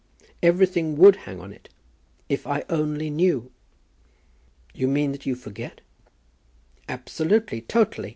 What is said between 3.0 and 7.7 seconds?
knew." "You mean that you forget?" "Absolutely;